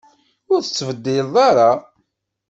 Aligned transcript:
Ur 0.53 0.59
tettbeddileḍ 0.61 1.35
ara? 1.49 1.71